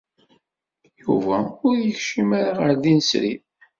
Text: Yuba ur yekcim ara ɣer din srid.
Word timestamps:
Yuba 1.01 1.37
ur 1.67 1.75
yekcim 1.79 2.29
ara 2.39 2.51
ɣer 2.59 2.73
din 2.83 2.99
srid. 3.09 3.43